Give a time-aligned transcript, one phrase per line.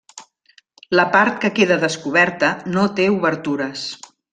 [0.99, 3.89] La part que queda descoberta, no té obertures.